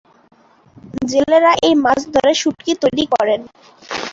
[1.11, 3.39] জেলেরা এই মাছ ধরে শুঁটকি তৈরি করেন।